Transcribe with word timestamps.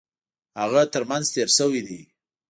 هغه 0.61 0.81
ترمېنځ 0.93 1.25
تېر 1.33 1.49
شوی 1.57 1.81
دی. 1.87 2.01